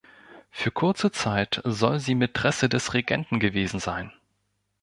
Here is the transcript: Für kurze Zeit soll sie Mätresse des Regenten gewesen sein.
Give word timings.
Für 0.49 0.71
kurze 0.71 1.11
Zeit 1.11 1.61
soll 1.63 1.99
sie 1.99 2.15
Mätresse 2.15 2.69
des 2.69 2.95
Regenten 2.95 3.39
gewesen 3.39 3.79
sein. 3.79 4.11